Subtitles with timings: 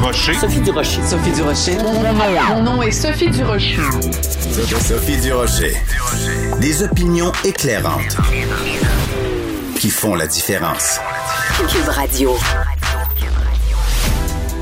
[0.00, 0.32] Durocher.
[0.32, 1.02] Sophie Durocher.
[1.02, 1.76] Sophie Durocher.
[2.48, 3.76] Mon nom est Sophie Durocher.
[4.80, 5.76] Sophie Durocher.
[6.58, 8.16] Des opinions éclairantes
[9.76, 10.98] qui font la différence.
[11.68, 12.34] Cube Radio.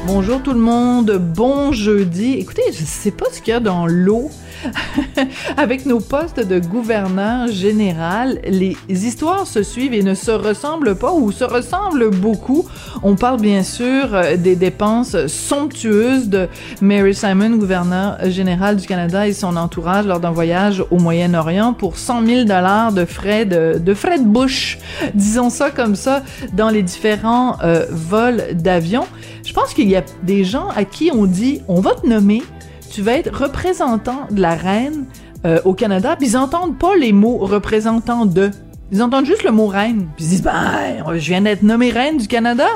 [0.06, 2.32] Bonjour tout le monde, bon jeudi.
[2.32, 4.32] Écoutez, je sais pas ce qu'il y a dans l'eau.
[5.56, 11.12] Avec nos postes de gouverneur général, les histoires se suivent et ne se ressemblent pas
[11.12, 12.66] ou se ressemblent beaucoup.
[13.02, 16.48] On parle bien sûr euh, des dépenses somptueuses de
[16.80, 21.96] Mary Simon, gouverneur général du Canada et son entourage lors d'un voyage au Moyen-Orient pour
[21.96, 24.78] 100 000 dollars de frais de, de frais bouche,
[25.14, 26.22] disons ça comme ça,
[26.52, 29.06] dans les différents euh, vols d'avion.
[29.44, 32.42] Je pense qu'il y a des gens à qui on dit on va te nommer
[32.90, 35.06] tu vas être représentant de la reine
[35.44, 38.50] euh, au Canada, puis ils entendent pas les mots représentant de.
[38.90, 42.18] Ils entendent juste le mot reine, puis ils disent ben, je viens d'être nommé reine
[42.18, 42.66] du Canada.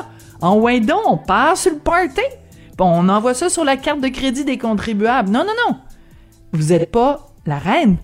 [0.40, 2.20] En ouais donc, on passe sur le party.
[2.76, 5.30] Bon, on envoie ça sur la carte de crédit des contribuables.
[5.30, 5.76] Non, non, non.
[6.52, 7.96] Vous êtes pas la reine.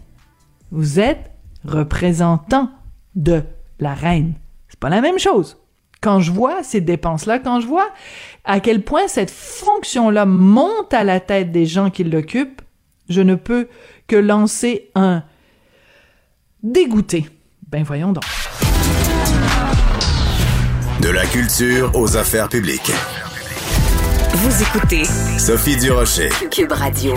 [0.70, 1.30] Vous êtes
[1.64, 2.70] représentant
[3.14, 3.42] de
[3.80, 4.34] la reine.
[4.68, 5.56] C'est pas la même chose.
[6.00, 7.88] Quand je vois ces dépenses-là, quand je vois
[8.44, 12.62] à quel point cette fonction-là monte à la tête des gens qui l'occupent,
[13.08, 13.68] je ne peux
[14.06, 15.22] que lancer un
[16.62, 17.26] dégoûté.
[17.68, 18.24] Ben voyons donc.
[21.00, 22.92] De la culture aux affaires publiques.
[24.34, 25.04] Vous écoutez
[25.38, 26.28] Sophie Durocher.
[26.50, 27.14] Cube Radio.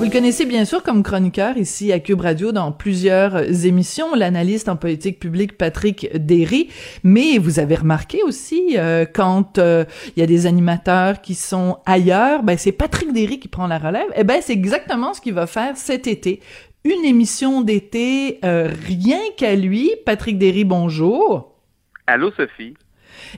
[0.00, 4.70] Vous le connaissez bien sûr comme chroniqueur ici à Cube Radio dans plusieurs émissions, l'analyste
[4.70, 6.70] en politique publique Patrick Derry,
[7.04, 9.84] mais vous avez remarqué aussi euh, quand euh,
[10.16, 13.76] il y a des animateurs qui sont ailleurs, ben c'est Patrick Derry qui prend la
[13.76, 14.08] relève.
[14.16, 16.40] Eh ben c'est exactement ce qu'il va faire cet été.
[16.84, 19.90] Une émission d'été euh, rien qu'à lui.
[20.06, 21.58] Patrick Derry, bonjour.
[22.06, 22.72] Allô Sophie.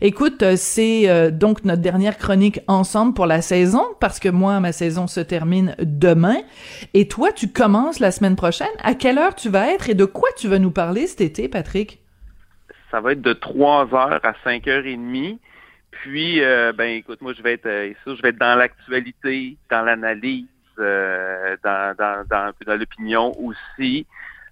[0.00, 4.60] Écoute, euh, c'est euh, donc notre dernière chronique ensemble pour la saison, parce que moi,
[4.60, 6.38] ma saison se termine demain.
[6.94, 8.68] Et toi, tu commences la semaine prochaine.
[8.82, 11.48] À quelle heure tu vas être et de quoi tu vas nous parler cet été,
[11.48, 12.00] Patrick?
[12.90, 15.38] Ça va être de 3 heures à 5 heures et demie.
[15.90, 19.82] Puis, euh, ben écoute, moi, je vais être ici, je vais être dans l'actualité, dans
[19.82, 20.46] l'analyse,
[20.78, 24.06] euh, dans l'opinion aussi.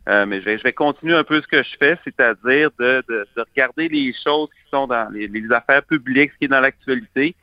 [0.08, 3.04] Euh, mais je vais, je vais continuer un peu ce que je fais, c'est-à-dire de,
[3.08, 6.60] de, de, regarder les choses qui sont dans les, affaires publiques, ce qui est dans
[6.60, 7.34] l'actualité,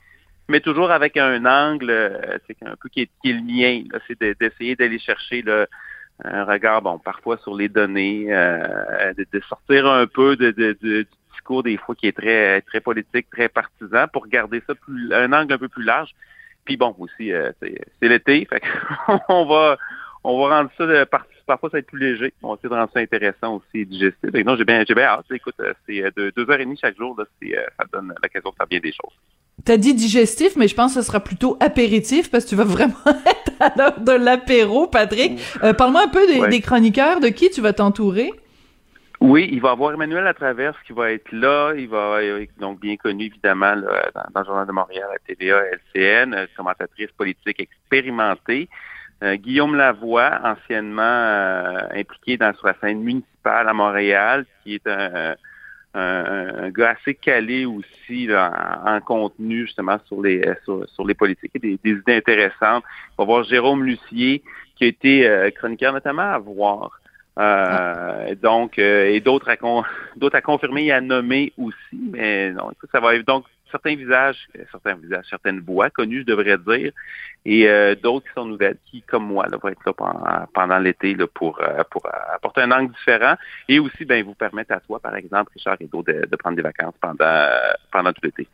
[0.50, 3.84] mais toujours avec un angle euh, un peu qui est, le mien.
[4.08, 5.68] C'est d'essayer d'aller chercher là,
[6.24, 10.50] un regard, bon, parfois sur les données, euh, de, sortir un peu de,
[10.82, 15.14] du discours des fois qui est très très politique, très partisan, pour garder ça plus
[15.14, 16.10] un angle un peu plus large.
[16.66, 17.32] Puis bon, aussi,
[17.62, 18.48] c'est l'été,
[19.30, 19.78] on va
[20.24, 21.06] on va rendre ça de
[21.48, 22.34] parfois ça va être plus léger.
[22.44, 24.30] On va essayer de rendre ça intéressant aussi digestif.
[24.36, 25.26] Et non, j'ai bien, j'ai bien hâte.
[25.32, 25.56] Écoute,
[25.88, 27.16] c'est de deux heures et demie chaque jour.
[27.18, 27.26] Là,
[27.80, 29.16] ça donne l'occasion de faire bien des choses.
[29.66, 32.64] T'as dit digestif, mais je pense que ce sera plutôt apéritif parce que tu vas
[32.66, 32.94] vraiment
[33.26, 35.42] être à l'heure de l'apéro, Patrick.
[35.64, 36.50] Euh, Parle-moi un peu des, ouais.
[36.50, 38.32] des, chroniqueurs, de qui tu vas t'entourer?
[39.20, 41.74] Oui, il va y avoir Emmanuel Latraverse qui va être là.
[41.76, 42.20] Il va
[42.60, 45.60] donc bien connu évidemment là, dans, dans, le Journal de Montréal, à TVA,
[45.96, 48.70] LCN, commentatrice politique expérimentée.
[49.24, 54.88] Euh, Guillaume Lavoie, anciennement euh, impliqué dans sur la scène municipale à Montréal, qui est
[54.88, 55.36] un,
[55.96, 61.08] un, un gars assez calé aussi là, en, en, contenu justement sur les sur, sur
[61.08, 62.84] les politiques et des, des, idées intéressantes.
[63.18, 64.44] On va voir Jérôme Lucier,
[64.76, 67.00] qui a été euh, chroniqueur notamment à voir.
[67.40, 69.56] Euh, donc, et d'autres à,
[70.16, 72.00] d'autres à confirmer et à nommer aussi.
[72.12, 76.92] Mais non, ça va donc certains visages, certains visages, certaines voix connues, je devrais dire,
[77.46, 80.80] et euh, d'autres qui sont nouvelles, qui, comme moi, là, vont être là pendant, pendant
[80.80, 83.36] l'été là, pour, euh, pour apporter un angle différent
[83.68, 86.62] et aussi ben, vous permettre à toi, par exemple, Richard Rideau, de, de prendre des
[86.62, 87.50] vacances pendant,
[87.92, 88.48] pendant tout l'été.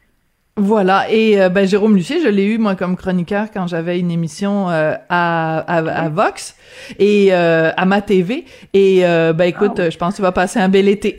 [0.56, 4.12] Voilà, et euh, ben Jérôme Lucier, je l'ai eu moi comme chroniqueur quand j'avais une
[4.12, 6.56] émission euh, à, à, à, Vox
[7.00, 8.46] et euh, à ma TV.
[8.72, 9.92] Et ben écoute, ah, oui.
[9.92, 11.18] je pense que tu vas passer un bel été.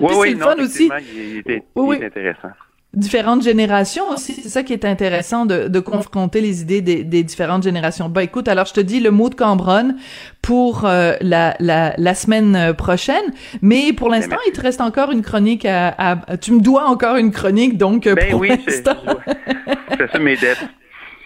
[0.00, 0.90] oui, oui, non, fun aussi.
[1.14, 2.50] Il était, oui, il intéressant
[2.94, 4.34] différentes générations aussi.
[4.34, 8.08] C'est ça qui est intéressant de, de confronter les idées des, des, différentes générations.
[8.08, 9.96] Bah écoute, alors je te dis le mot de Cambronne
[10.42, 13.32] pour euh, la, la, la, semaine prochaine,
[13.62, 17.16] mais pour l'instant, il te reste encore une chronique à, à, Tu me dois encore
[17.16, 18.96] une chronique, donc ben pour oui, l'instant...
[19.06, 20.58] Je, J'assume mes dettes.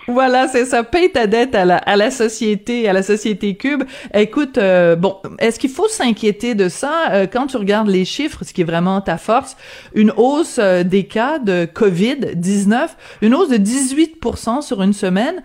[0.06, 0.85] Voilà, c'est ça.
[0.85, 3.85] Paye ta dette à la, à la société, à la société Cube.
[4.12, 7.11] Écoute, euh, bon, est-ce qu'il faut s'inquiéter de ça?
[7.12, 9.56] Euh, quand tu regardes les chiffres, ce qui est vraiment ta force,
[9.95, 12.89] une hausse euh, des cas de Covid-19,
[13.23, 15.43] une hausse de 18% sur une semaine.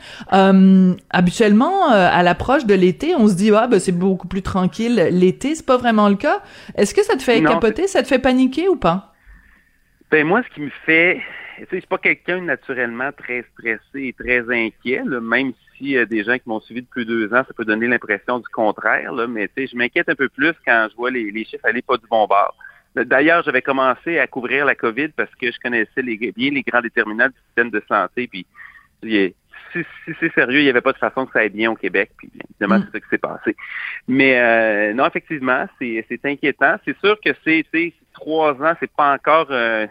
[1.10, 5.56] habituellement, à l'approche de l'été, on se dit ah ben c'est beaucoup plus tranquille l'été.
[5.56, 6.42] C'est pas vraiment le cas.
[6.76, 9.14] Est-ce que ça te fait capoter, ça te fait paniquer ou pas?
[10.12, 11.22] Ben moi, ce qui me fait
[11.66, 16.48] suis pas quelqu'un naturellement très stressé et très inquiet, même si euh, des gens qui
[16.48, 20.10] m'ont suivi depuis deux ans, ça peut donner l'impression du contraire, là, mais je m'inquiète
[20.10, 22.56] un peu plus quand je vois les, chiffres aller pas du bon bord.
[22.96, 26.82] D'ailleurs, j'avais commencé à couvrir la COVID parce que je connaissais les, bien les grands
[26.82, 28.46] déterminants du système de santé, puis
[29.72, 29.84] si,
[30.20, 32.12] c'est sérieux, il n'y avait pas de façon que ça aille bien au Québec.
[32.18, 32.86] Puis évidemment, mm.
[32.86, 33.56] c'est ça qui s'est passé.
[34.08, 36.76] Mais euh, non, effectivement, c'est inquiétant.
[36.86, 37.66] C'est sûr que c'est
[38.14, 39.88] trois ans, c'est pas encore euh,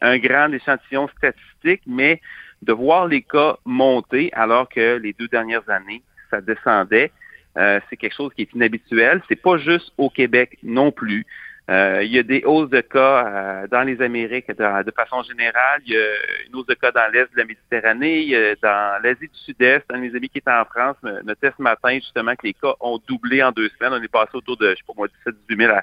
[0.00, 2.20] un grand échantillon statistique, mais
[2.62, 7.10] de voir les cas monter alors que les deux dernières années, ça descendait,
[7.56, 9.22] euh, c'est quelque chose qui est inhabituel.
[9.28, 11.26] C'est pas juste au Québec non plus.
[11.70, 15.80] Euh, il y a des hausses de cas euh, dans les Amériques de, façon générale.
[15.86, 16.06] Il y a
[16.48, 19.84] une hausse de cas dans l'Est de la Méditerranée, dans l'Asie du Sud-Est.
[19.90, 22.54] Un de mes amis qui est en France me notait ce matin justement que les
[22.54, 23.92] cas ont doublé en deux semaines.
[23.92, 25.82] On est passé autour de, je sais pas moi, 17 18 000 à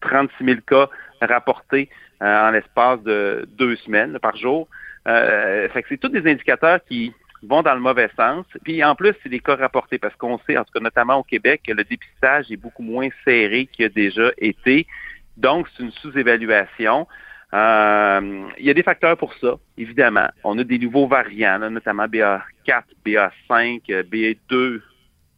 [0.00, 0.88] 36 000 cas
[1.20, 1.88] rapportés
[2.22, 4.66] euh, en l'espace de deux semaines par jour.
[5.06, 8.46] fait que c'est tous des indicateurs qui vont dans le mauvais sens.
[8.64, 11.22] Puis en plus, c'est des cas rapportés parce qu'on sait, en tout cas notamment au
[11.22, 14.86] Québec, que le dépistage est beaucoup moins serré qu'il a déjà été.
[15.40, 17.06] Donc, c'est une sous-évaluation.
[17.52, 20.28] Euh, il y a des facteurs pour ça, évidemment.
[20.44, 23.80] On a des nouveaux variants, notamment BA4, BA5,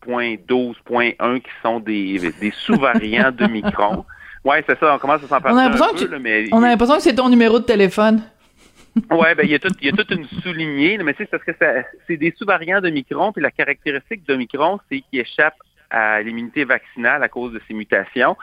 [0.07, 4.05] BA2.12.1 qui sont des, sous-variants de Micron.
[4.45, 5.79] Oui, c'est ça, on commence à s'en parler un peu.
[6.19, 8.25] mais on a l'impression que c'est ton numéro de téléphone.
[9.13, 11.45] oui, ben, il y, a tout, il y a toute une soulignée, mais c'est parce
[11.45, 11.53] que
[12.09, 15.55] c'est des sous-variants de Micron, puis la caractéristique de Micron, c'est qu'il échappe
[15.91, 18.37] à l'immunité vaccinale à cause de ses mutations.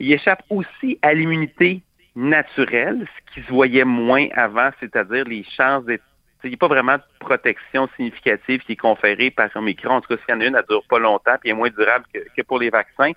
[0.00, 1.82] Il échappe aussi à l'immunité
[2.16, 6.02] naturelle, ce qui se voyait moins avant, c'est-à-dire les chances d'être
[6.42, 9.96] il n'y a pas vraiment de protection significative qui est conférée par Omicron.
[9.96, 11.52] En tout cas, s'il y en a une, elle ne dure pas longtemps et est
[11.52, 13.12] moins durable que, pour les vaccins.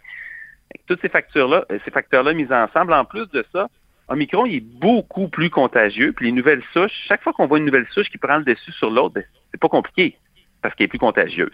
[0.88, 3.70] Toutes ces facteurs-là, ces facteurs-là mis ensemble, en plus de ça,
[4.10, 6.12] Omicron il est beaucoup plus contagieux.
[6.12, 8.74] Puis les nouvelles souches, chaque fois qu'on voit une nouvelle souche qui prend le dessus
[8.74, 10.18] sur l'autre, ben, c'est pas compliqué
[10.64, 11.52] parce qu'elle est plus contagieuse.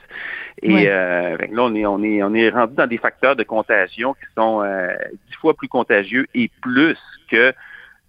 [0.61, 4.13] Et euh, là, on est, on est, on est rendu dans des facteurs de contagion
[4.13, 4.93] qui sont euh,
[5.27, 6.97] dix fois plus contagieux et plus
[7.29, 7.51] que euh,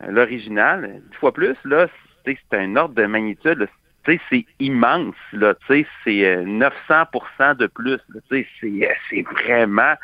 [0.09, 1.01] l'original.
[1.11, 1.89] Dix fois plus, là,
[2.25, 3.67] c'est un ordre de magnitude.
[4.07, 7.99] C'est immense, là, c'est 900% de plus.
[8.31, 9.95] C'est vraiment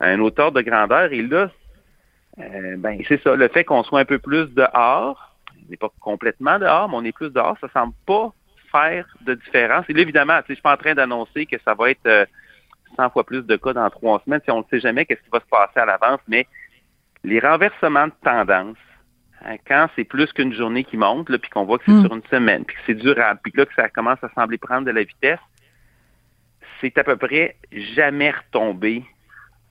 [0.00, 1.12] un auteur de grandeur.
[1.12, 1.50] Et là,
[2.36, 6.58] ben c'est ça, le fait qu'on soit un peu plus dehors, on n'est pas complètement
[6.58, 8.32] dehors, mais on est plus dehors, ça semble pas
[8.70, 9.84] faire de différence.
[9.88, 12.28] Et là, évidemment, je suis pas en train d'annoncer que ça va être
[12.96, 14.40] 100 euh, fois plus de cas dans trois semaines.
[14.44, 16.46] Si on ne sait jamais qu'est-ce qui va se passer à l'avance, mais
[17.24, 18.76] les renversements de tendance,
[19.44, 22.02] hein, quand c'est plus qu'une journée qui monte, puis qu'on voit que c'est hmm.
[22.02, 24.86] sur une semaine, puis que c'est durable, puis là que ça commence à sembler prendre
[24.86, 25.40] de la vitesse,
[26.80, 29.04] c'est à peu près jamais retombé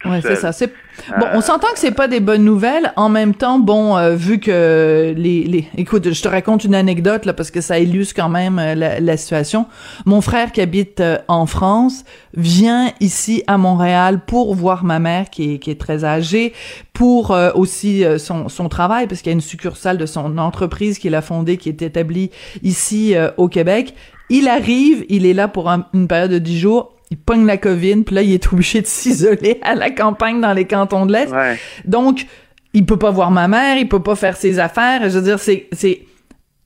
[0.06, 0.52] Ouais, c'est ça.
[0.52, 0.72] C'est
[1.20, 1.26] bon.
[1.34, 2.94] On s'entend que c'est pas des bonnes nouvelles.
[2.98, 7.26] En même temps, bon, euh, vu que les, les, écoute, je te raconte une anecdote
[7.26, 9.66] là parce que ça illustre quand même euh, la, situation.
[10.06, 12.04] Mon frère qui habite euh, en France
[12.36, 16.54] vient ici à Montréal pour voir ma mère qui est, qui est très âgée,
[16.94, 21.16] pour aussi son, son travail parce qu'il y a une succursale de son entreprise qu'il
[21.16, 22.32] a fondée qui est établie
[22.64, 23.94] ici au Québec.
[24.30, 28.04] Il arrive, il est là pour une période de dix jours il pogne la COVID,
[28.04, 31.34] puis là, il est obligé de s'isoler à la campagne dans les cantons de l'Est.
[31.86, 32.26] Donc,
[32.74, 35.10] il peut pas voir ma mère, il peut pas faire ses affaires.
[35.10, 36.02] Je veux dire, c'est, c'est,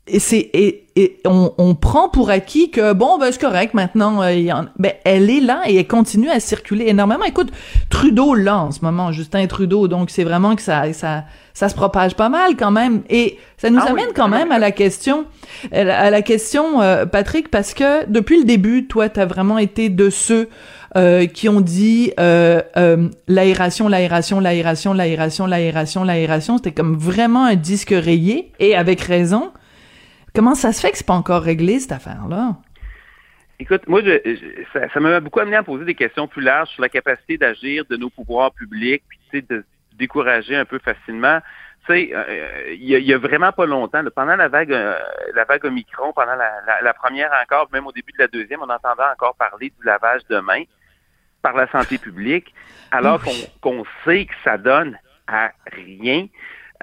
[0.08, 4.22] et c'est, et, et on, on, prend pour acquis que bon, ben c'est correct maintenant.
[4.22, 7.24] Euh, y en, ben elle est là et elle continue à circuler énormément.
[7.24, 7.52] Écoute,
[7.90, 11.75] Trudeau là en ce moment, Justin Trudeau, donc c'est vraiment que ça, ça, ça se
[11.75, 13.03] propage pas mal quand même.
[13.10, 15.25] Et ça nous ah amène quand même à la question,
[15.72, 19.89] à la question, euh, Patrick, parce que depuis le début, toi, tu as vraiment été
[19.89, 20.50] de ceux
[20.98, 26.58] euh, qui ont dit euh, euh, l'aération, l'aération, l'aération, l'aération, l'aération, l'aération.
[26.58, 29.53] C'était comme vraiment un disque rayé, et avec raison.
[30.36, 32.58] Comment ça se fait que c'est pas encore réglé, cette affaire-là?
[33.60, 34.38] Écoute, moi, je,
[34.93, 37.96] ça m'a beaucoup amené à poser des questions plus larges sur la capacité d'agir de
[37.96, 39.63] nos pouvoirs publics, puis de
[40.01, 41.39] décourager un peu facilement.
[41.86, 45.00] Tu sais, euh, il y, a vraiment pas longtemps, pendant la vague, euh,
[45.34, 49.12] la vague Omicron, pendant la, première encore, même au début de la deuxième, on entendait
[49.12, 50.63] encore parler du lavage de mains
[51.41, 52.53] par la santé publique,
[52.91, 53.24] alors
[53.62, 56.27] qu'on sait que ça donne à rien.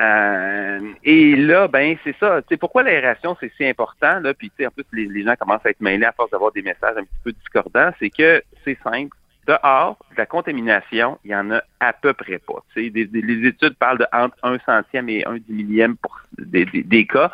[0.00, 2.40] Euh, et là, ben c'est ça.
[2.42, 4.32] Tu sais, pourquoi l'aération c'est si important là?
[4.32, 6.62] Puis tu sais, en plus les, gens commencent à être mêlés à force d'avoir des
[6.62, 7.90] messages un petit peu discordants.
[7.98, 9.16] C'est que c'est simple.
[9.48, 12.62] Dehors, la contamination, il y en a à peu près pas.
[12.76, 15.96] Les études parlent de entre un centième et un dix millième
[16.36, 17.32] des, cas.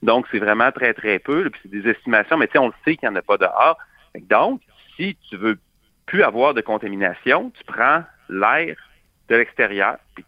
[0.00, 1.50] Donc c'est vraiment très très peu.
[1.62, 3.76] C'est des estimations, mais on le sait qu'il n'y en a pas dehors.
[4.14, 4.60] Donc,
[4.96, 5.58] si tu veux
[6.06, 8.76] plus avoir de contamination, tu prends l'air
[9.28, 10.24] de l'extérieur, puis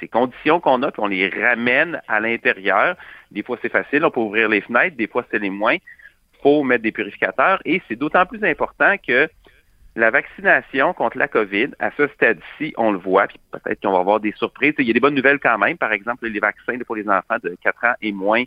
[0.00, 2.96] ces conditions qu'on a, qu'on les ramène à l'intérieur.
[3.30, 5.74] Des fois, c'est facile, on peut ouvrir les fenêtres, des fois, c'est les moins.
[5.74, 9.28] Il faut mettre des purificateurs et c'est d'autant plus important que
[9.96, 13.98] la vaccination contre la COVID, à ce stade-ci, on le voit, puis peut-être qu'on va
[13.98, 14.74] avoir des surprises.
[14.78, 15.76] Il y a des bonnes nouvelles quand même.
[15.76, 18.44] Par exemple, les vaccins pour les enfants de 4 ans et moins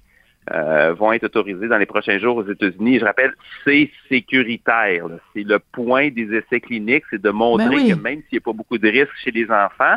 [0.51, 2.99] euh, vont être autorisés dans les prochains jours aux États-Unis.
[2.99, 3.33] Je rappelle,
[3.65, 5.05] c'est sécuritaire.
[5.33, 8.41] C'est le point des essais cliniques, c'est de montrer ben que même s'il n'y a
[8.41, 9.95] pas beaucoup de risques chez les enfants,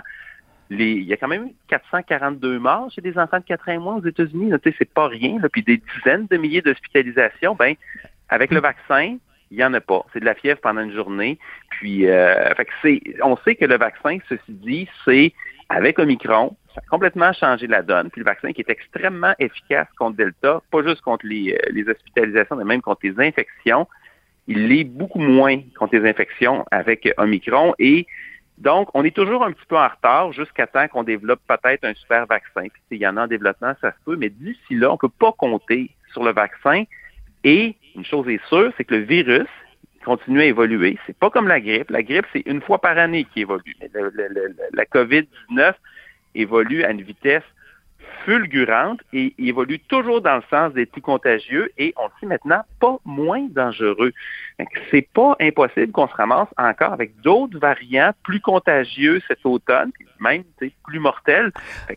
[0.71, 3.97] il y a quand même 442 morts chez des enfants de 4 ans et moins
[3.97, 4.53] aux États-Unis.
[4.65, 5.38] C'est pas rien.
[5.41, 7.55] Là, puis des dizaines de milliers d'hospitalisations.
[7.55, 7.75] Ben,
[8.29, 9.19] avec le vaccin,
[9.50, 10.05] il n'y en a pas.
[10.12, 11.38] C'est de la fièvre pendant une journée.
[11.71, 15.33] Puis, euh, fait que c'est, on sait que le vaccin, ceci dit, c'est
[15.69, 18.11] avec Omicron, ça a complètement changé la donne.
[18.11, 22.57] Puis le vaccin qui est extrêmement efficace contre Delta, pas juste contre les, euh, hospitalisations,
[22.57, 23.88] mais même contre les infections.
[24.49, 27.75] Il l'est beaucoup moins contre les infections avec Omicron.
[27.79, 28.07] Et
[28.59, 31.95] donc, on est toujours un petit peu en retard jusqu'à temps qu'on développe peut-être un
[31.95, 32.69] super vaccin.
[32.69, 34.99] Puis s'il y en a en développement, ça se peut, mais d'ici là, on ne
[34.99, 36.85] peut pas compter sur le vaccin.
[37.45, 39.49] Et une chose est sûre, c'est que le virus
[40.05, 40.99] continue à évoluer.
[41.07, 41.90] C'est pas comme la grippe.
[41.90, 43.76] La grippe, c'est une fois par année qui évolue.
[44.73, 45.75] la COVID-19
[46.35, 47.43] évolue à une vitesse
[48.25, 52.62] fulgurante et évolue toujours dans le sens des plus contagieux et on le sait maintenant
[52.81, 54.12] pas moins dangereux.
[54.90, 60.43] C'est pas impossible qu'on se ramasse encore avec d'autres variants plus contagieux cet automne, même
[60.85, 61.52] plus mortels.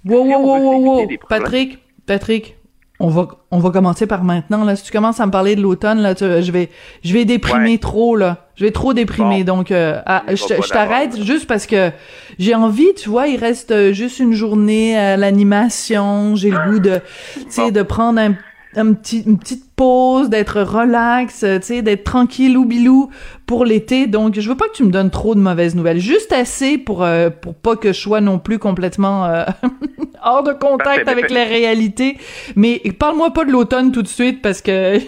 [0.06, 2.56] Wow, wow, wow, wow, Patrick, Patrick,
[3.00, 4.76] on va on va commencer par maintenant là.
[4.76, 6.70] Si tu commences à me parler de l'automne là je vais
[7.04, 8.50] je vais déprimer trop là.
[8.56, 9.46] Je vais trop déprimer.
[9.46, 11.92] Donc euh, ah, je, t'arrête juste parce que
[12.38, 16.36] j'ai envie tu vois il reste euh, juste une journée à l'animation.
[16.36, 17.00] J'ai le goût de
[17.36, 18.34] tu sais de prendre un
[18.76, 23.10] un petit, une petite pause, d'être relax, tu sais, d'être tranquille ou bilou
[23.46, 24.08] pour l'été.
[24.08, 26.00] Donc, je veux pas que tu me donnes trop de mauvaises nouvelles.
[26.00, 29.46] Juste assez pour euh, pour pas que je sois non plus complètement euh,
[30.24, 32.18] hors de contact avec les réalités.
[32.56, 35.00] Mais parle-moi pas de l'automne tout de suite parce que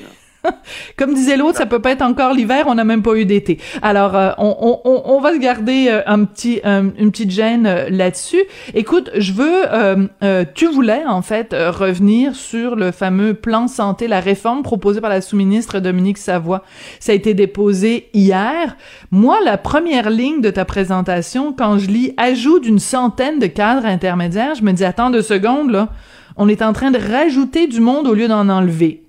[0.97, 3.59] Comme disait l'autre, ça peut pas être encore l'hiver, on n'a même pas eu d'été.
[3.81, 7.89] Alors, euh, on, on, on, va se garder euh, un petit, une petite gêne euh,
[7.89, 8.41] là-dessus.
[8.73, 10.09] Écoute, je veux,
[10.55, 15.21] tu voulais en fait revenir sur le fameux plan santé, la réforme proposée par la
[15.21, 16.63] sous-ministre Dominique Savoie.
[16.99, 18.75] Ça a été déposé hier.
[19.11, 23.85] Moi, la première ligne de ta présentation, quand je lis ajout d'une centaine de cadres
[23.85, 25.89] intermédiaires, je me dis attends deux secondes là.
[26.37, 29.03] On est en train de rajouter du monde au lieu d'en enlever.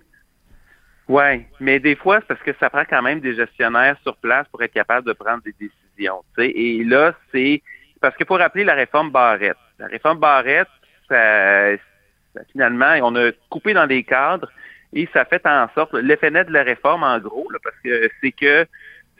[1.08, 4.46] Oui, mais des fois, c'est parce que ça prend quand même des gestionnaires sur place
[4.48, 6.22] pour être capable de prendre des décisions.
[6.36, 6.48] sais.
[6.48, 7.62] Et là, c'est
[8.00, 9.56] parce qu'il faut rappeler la réforme Barrette.
[9.78, 10.68] La réforme Barrette,
[11.08, 11.72] ça,
[12.52, 14.50] finalement, on a coupé dans des cadres
[14.92, 18.10] et ça fait en sorte, l'effet net de la réforme, en gros, là, parce que
[18.20, 18.66] c'est que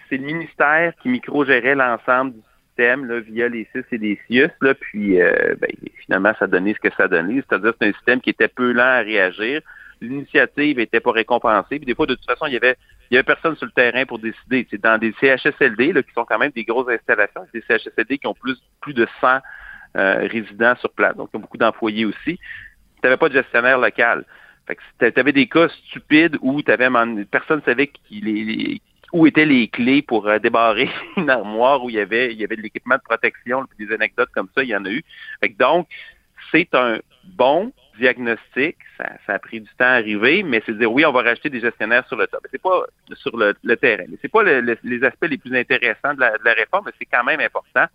[0.09, 4.51] c'est le ministère qui micro-gérait l'ensemble du système là, via les CIS et les CIUS,
[4.61, 5.71] là, puis euh, ben,
[6.05, 7.43] finalement, ça donnait ce que ça donnait.
[7.49, 9.63] C'est-à-dire c'est un système qui était peu lent à réagir
[10.03, 11.79] l'initiative n'était pas récompensée.
[11.79, 12.77] Puis des fois, de toute façon, il y avait,
[13.11, 14.67] il y avait personne sur le terrain pour décider.
[14.71, 18.27] C'est dans des CHSLD, là, qui sont quand même des grosses installations, des CHSLD qui
[18.27, 19.39] ont plus, plus de 100
[19.97, 22.37] euh, résidents sur place, donc qui ont beaucoup d'employés aussi.
[22.37, 22.41] Tu
[23.05, 24.25] n'avais pas de gestionnaire local.
[24.67, 26.89] Fait que tu avais des cas stupides où t'avais
[27.31, 28.81] personne ne savait qui
[29.13, 32.45] où étaient les clés pour euh, débarrer une armoire où il y avait il y
[32.45, 35.05] avait de l'équipement de protection, des anecdotes comme ça, il y en a eu.
[35.41, 35.89] Fait que donc,
[36.51, 40.93] c'est un bon diagnostic, ça, a pris du temps à arriver, mais c'est de dire
[40.93, 42.47] oui, on va rajouter des gestionnaires sur le top.
[42.51, 42.85] C'est pas
[43.15, 44.05] sur le, terrain.
[44.21, 47.87] C'est pas les aspects les plus intéressants de la, réforme, mais c'est quand même important.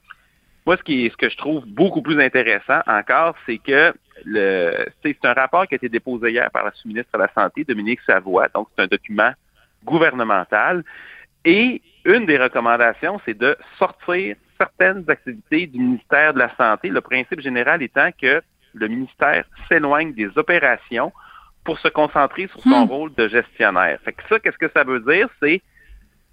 [0.65, 3.93] Moi, ce qui ce que je trouve beaucoup plus intéressant encore, c'est que
[4.25, 7.63] le c'est un rapport qui a été déposé hier par la sous-ministre de la Santé,
[7.63, 8.47] Dominique Savoie.
[8.53, 9.31] Donc, c'est un document
[9.83, 10.83] gouvernemental.
[11.45, 16.89] Et une des recommandations, c'est de sortir certaines activités du ministère de la Santé.
[16.89, 18.41] Le principe général étant que
[18.79, 21.11] le ministère s'éloigne des opérations
[21.63, 22.89] pour se concentrer sur son hmm.
[22.89, 23.99] rôle de gestionnaire.
[24.05, 25.27] Fait que ça, qu'est-ce que ça veut dire?
[25.41, 25.61] C'est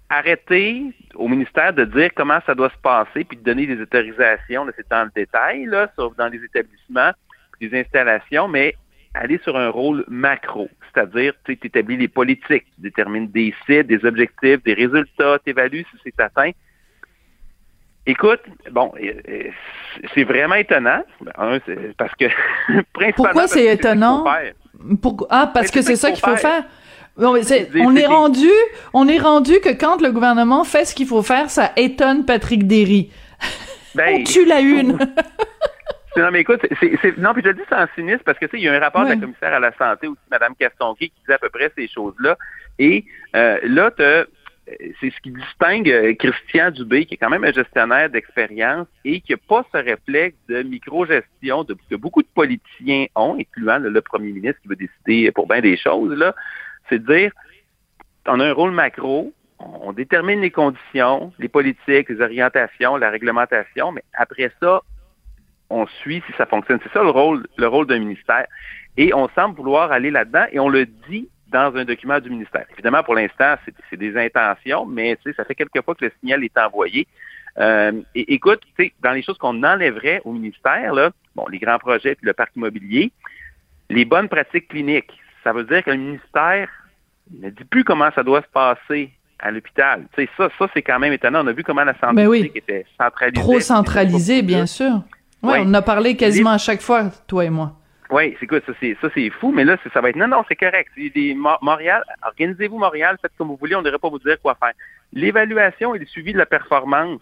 [0.09, 0.83] arrêter
[1.15, 4.89] au ministère de dire comment ça doit se passer, puis de donner des autorisations, c'est
[4.89, 7.11] dans le détail, là, sauf dans les établissements,
[7.59, 8.75] les installations, mais
[9.13, 14.05] aller sur un rôle macro, c'est-à-dire tu établis les politiques, tu détermines des sites, des
[14.05, 16.51] objectifs, des résultats, tu évalues si c'est atteint.
[18.07, 18.91] Écoute, bon,
[20.13, 21.03] c'est vraiment étonnant.
[21.97, 22.25] parce que
[23.15, 24.23] Pourquoi c'est étonnant?
[25.29, 26.63] Ah, parce que c'est ça qu'il faut faire.
[27.17, 28.51] on est rendu,
[28.93, 32.67] on est rendu que quand le gouvernement fait ce qu'il faut faire, ça étonne Patrick
[32.67, 33.11] Derry.
[33.95, 34.99] Ben, on tue la une.
[36.17, 38.57] non, mais écoute, c'est, non, puis je le dis sans cynisme parce que, tu sais,
[38.57, 41.21] il y a un rapport de la commissaire à la santé aussi, Mme Castonguay, qui
[41.21, 42.37] disait à peu près ces choses-là.
[42.77, 43.91] Et euh, là,
[44.99, 49.21] c'est ce qui distingue euh, Christian Dubé, qui est quand même un gestionnaire d'expérience et
[49.21, 54.31] qui n'a pas ce réflexe de micro-gestion que beaucoup de politiciens ont, incluant le, premier
[54.31, 56.33] ministre qui veut décider pour bien des choses, là,
[56.89, 57.31] c'est de dire
[58.27, 63.91] on a un rôle macro, on détermine les conditions, les politiques, les orientations, la réglementation,
[63.91, 64.81] mais après ça,
[65.69, 66.79] on suit si ça fonctionne.
[66.83, 68.47] C'est ça le rôle, le rôle d'un ministère.
[68.97, 72.65] Et on semble vouloir aller là-dedans et on le dit dans un document du ministère.
[72.73, 73.55] Évidemment, pour l'instant,
[73.89, 77.07] c'est des intentions, mais ça fait quelques fois que le signal est envoyé.
[77.57, 78.61] Euh, et écoute,
[79.01, 82.55] dans les choses qu'on enlèverait au ministère, là, bon, les grands projets puis le parc
[82.55, 83.11] immobilier,
[83.89, 86.69] les bonnes pratiques cliniques, ça veut dire que le ministère
[87.31, 90.05] ne dit plus comment ça doit se passer à l'hôpital.
[90.15, 91.43] ça, ça c'est quand même étonnant.
[91.43, 93.41] On a vu comment la santé ben publique était centralisée.
[93.41, 95.03] Trop centralisée, bien sûr.
[95.43, 97.73] Ouais, on en a parlé quasiment à chaque fois, toi et moi.
[98.11, 100.43] Oui, c'est quoi, ça c'est ça c'est fou, mais là ça va être non non
[100.47, 100.91] c'est correct.
[100.95, 104.55] Des, Montréal, organisez-vous Montréal, faites comme vous voulez, on ne devrait pas vous dire quoi
[104.55, 104.73] faire.
[105.13, 107.21] L'évaluation et le suivi de la performance,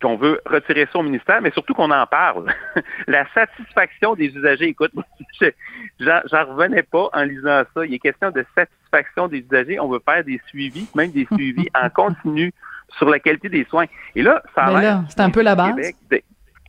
[0.00, 2.52] qu'on veut retirer ça au ministère, mais surtout qu'on en parle.
[3.06, 4.92] la satisfaction des usagers, écoute,
[6.00, 7.86] j'en revenais pas en lisant ça.
[7.86, 9.80] Il est question de satisfaction des usagers.
[9.80, 12.52] On veut faire des suivis, même des suivis en continu
[12.98, 13.86] sur la qualité des soins.
[14.14, 15.76] Et là, ça a C'est un peu la base.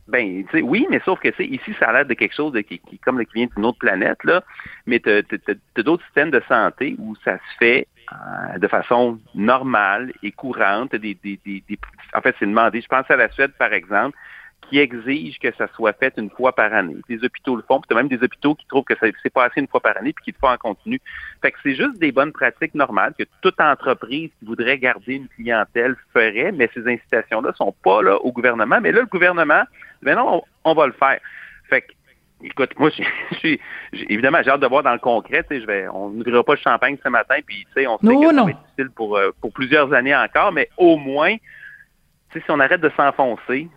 [0.08, 2.60] Ben, tu sais, oui, mais sauf que, ici, ça a l'air de quelque chose de,
[2.60, 4.42] qui, qui, comme qui vient d'une autre planète, là,
[4.86, 10.12] mais tu as, d'autres systèmes de santé où ça se fait euh, de façon normale
[10.22, 10.94] et courante.
[10.96, 11.62] Des, des, des,
[12.14, 12.80] en fait, c'est demandé.
[12.80, 14.16] Je pense à la Suède, par exemple,
[14.62, 16.96] qui exige que ça soit fait une fois par année.
[17.08, 19.68] Les hôpitaux le font, puis même des hôpitaux qui trouvent que c'est pas assez une
[19.68, 21.00] fois par année, puis qui le font en continu.
[21.40, 25.28] Fait que c'est juste des bonnes pratiques normales que toute entreprise qui voudrait garder une
[25.28, 28.80] clientèle ferait, mais ces incitations-là sont pas là au gouvernement.
[28.80, 29.62] Mais là, le gouvernement,
[30.02, 31.20] ben non, on, va le faire.
[31.68, 31.92] Fait que
[32.40, 32.90] Écoute, moi,
[33.32, 33.60] je suis
[33.92, 35.44] évidemment, j'ai hâte de voir dans le concret.
[35.50, 38.26] Je vais, on n'ouvrira pas le champagne ce matin, puis tu sais, on sait que
[38.26, 41.34] ça va être difficile pour, euh, pour plusieurs années encore, mais au moins,
[42.32, 43.68] si on arrête de s'enfoncer,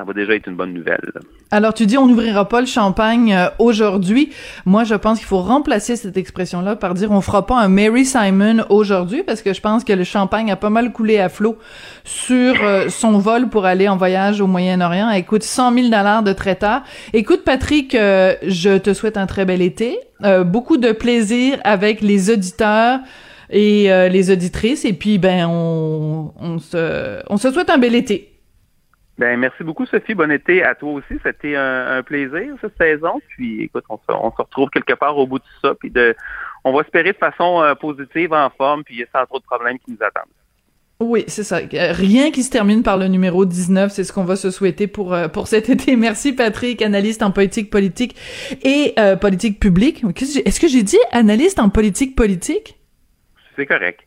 [0.00, 1.12] ça va déjà être une bonne nouvelle.
[1.50, 4.30] Alors tu dis on n'ouvrira pas le champagne euh, aujourd'hui.
[4.64, 8.06] Moi je pense qu'il faut remplacer cette expression-là par dire on fera pas un Mary
[8.06, 11.58] Simon aujourd'hui parce que je pense que le champagne a pas mal coulé à flot
[12.02, 15.10] sur euh, son vol pour aller en voyage au Moyen-Orient.
[15.10, 16.80] Elle coûte 100 000 dollars de traiteur.
[17.12, 19.98] Écoute Patrick, euh, je te souhaite un très bel été,
[20.46, 23.00] beaucoup de plaisir avec les auditeurs
[23.50, 28.29] et les auditrices et puis ben on, on se on se souhaite un bel été.
[29.20, 30.14] Ben, merci beaucoup, Sophie.
[30.14, 31.20] Bon été à toi aussi.
[31.22, 33.20] C'était un, plaisir, cette saison.
[33.28, 35.74] Puis, écoute, on se, retrouve quelque part au bout de ça.
[35.74, 36.16] Puis, de,
[36.64, 39.90] on va espérer de façon euh, positive, en forme, puis sans trop de problèmes qui
[39.90, 40.32] nous attendent.
[41.00, 41.58] Oui, c'est ça.
[41.70, 45.12] Rien qui se termine par le numéro 19, c'est ce qu'on va se souhaiter pour
[45.12, 45.96] euh, pour cet été.
[45.96, 48.16] Merci Patrick, analyste en politique politique
[48.64, 50.02] et euh, politique publique.
[50.02, 52.78] Est-ce que j'ai dit analyste en politique politique?
[53.54, 54.00] C'est correct.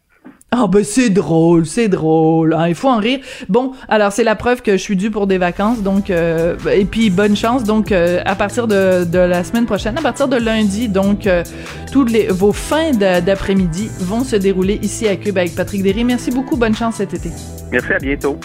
[0.55, 3.21] Ah ben c'est drôle, c'est drôle, hein, il faut en rire.
[3.49, 6.85] Bon, alors c'est la preuve que je suis due pour des vacances, donc euh, et
[6.85, 7.63] puis bonne chance.
[7.63, 11.43] Donc euh, à partir de, la semaine prochaine, à partir de lundi, donc euh,
[11.91, 16.03] toutes les vos fins d'après-midi vont se dérouler ici à Cube avec Patrick Derry.
[16.03, 17.31] Merci beaucoup, bonne chance cet été.
[17.71, 18.37] Merci, à bientôt.